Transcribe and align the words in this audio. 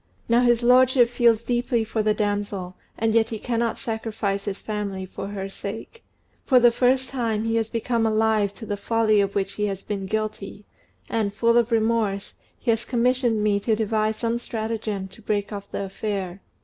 Now 0.27 0.41
his 0.41 0.63
lordship 0.63 1.09
feels 1.09 1.43
deeply 1.43 1.83
for 1.83 2.01
the 2.01 2.15
damsel, 2.15 2.75
and 2.97 3.13
yet 3.13 3.29
he 3.29 3.37
cannot 3.37 3.77
sacrifice 3.77 4.45
his 4.45 4.59
family 4.59 5.05
for 5.05 5.27
her 5.27 5.47
sake. 5.47 6.03
For 6.43 6.59
the 6.59 6.71
first 6.71 7.09
time, 7.09 7.43
he 7.43 7.57
has 7.57 7.69
become 7.69 8.07
alive 8.07 8.51
to 8.55 8.65
the 8.65 8.77
folly 8.77 9.21
of 9.21 9.35
which 9.35 9.53
he 9.53 9.67
has 9.67 9.83
been 9.83 10.07
guilty, 10.07 10.65
and, 11.07 11.31
full 11.35 11.55
of 11.55 11.71
remorse, 11.71 12.33
he 12.57 12.71
has 12.71 12.83
commissioned 12.83 13.43
me 13.43 13.59
to 13.59 13.75
devise 13.75 14.15
some 14.17 14.39
stratagem 14.39 15.07
to 15.09 15.21
break 15.21 15.53
off 15.53 15.69
the 15.69 15.85
affair. 15.85 16.41